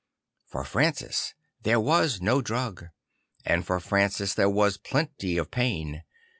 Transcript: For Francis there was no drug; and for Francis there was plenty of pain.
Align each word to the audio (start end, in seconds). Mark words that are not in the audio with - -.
For 0.47 0.63
Francis 0.63 1.35
there 1.61 1.79
was 1.79 2.21
no 2.21 2.41
drug; 2.41 2.87
and 3.45 3.63
for 3.63 3.79
Francis 3.79 4.33
there 4.33 4.49
was 4.49 4.77
plenty 4.77 5.37
of 5.37 5.51
pain. 5.51 6.01